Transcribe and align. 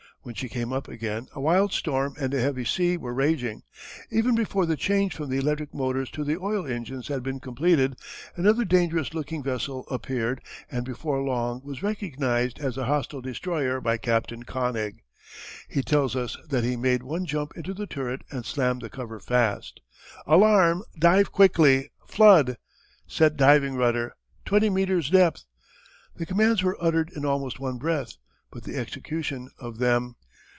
When 0.23 0.35
she 0.35 0.49
came 0.49 0.71
up 0.71 0.87
again 0.87 1.25
a 1.33 1.41
wild 1.41 1.73
storm 1.73 2.13
and 2.19 2.31
a 2.31 2.39
heavy 2.39 2.63
sea 2.63 2.95
were 2.95 3.11
raging. 3.11 3.63
Even 4.11 4.35
before 4.35 4.67
the 4.67 4.75
change 4.77 5.15
from 5.15 5.31
the 5.31 5.39
electric 5.39 5.73
motors 5.73 6.11
to 6.11 6.23
the 6.23 6.37
oil 6.37 6.63
engines 6.67 7.07
had 7.07 7.23
been 7.23 7.39
completed, 7.39 7.95
another 8.35 8.63
dangerous 8.63 9.15
looking 9.15 9.41
vessel 9.41 9.83
appeared 9.89 10.39
and 10.69 10.85
before 10.85 11.23
long 11.23 11.59
was 11.65 11.81
recognized 11.81 12.59
as 12.59 12.77
a 12.77 12.85
hostile 12.85 13.21
destroyer 13.21 13.81
by 13.81 13.97
Captain 13.97 14.43
König. 14.45 14.99
He 15.67 15.81
tells 15.81 16.15
us 16.15 16.37
that 16.47 16.63
he 16.63 16.75
"Made 16.75 17.01
one 17.01 17.25
jump 17.25 17.57
into 17.57 17.73
the 17.73 17.87
turret 17.87 18.21
and 18.29 18.45
slammed 18.45 18.83
the 18.83 18.91
cover 18.91 19.19
fast." 19.19 19.81
"Alarm! 20.27 20.83
Dive 20.99 21.31
quickly! 21.31 21.89
Flood!" 22.05 22.57
"Set 23.07 23.35
diving 23.37 23.73
rudder!" 23.73 24.13
"Twenty 24.45 24.69
meters' 24.69 25.09
depth!" 25.09 25.45
The 26.15 26.27
commands 26.27 26.61
were 26.61 26.77
uttered 26.79 27.09
in 27.09 27.25
almost 27.25 27.59
one 27.59 27.79
breath. 27.79 28.17
But 28.53 28.63
the 28.65 28.75
execution 28.75 29.49
of 29.59 29.77
them! 29.77 30.17